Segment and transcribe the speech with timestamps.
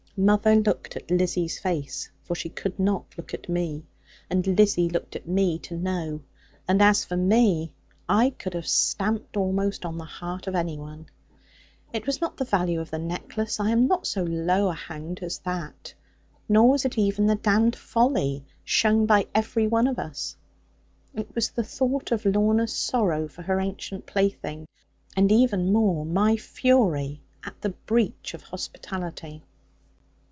[0.17, 3.85] Mother looked at Lizzie's face, for she could not look at me;
[4.29, 6.21] and Lizzie looked at me, to know:
[6.67, 7.71] and as for me,
[8.09, 11.07] I could have stamped almost on the heart of any one.
[11.93, 15.23] It was not the value of the necklace I am not so low a hound
[15.23, 15.93] as that
[16.49, 20.35] nor was it even the damned folly shown by every one of us
[21.15, 24.67] it was the thought of Lorna's sorrow for her ancient plaything;
[25.15, 29.43] and even more, my fury at the breach of hospitality.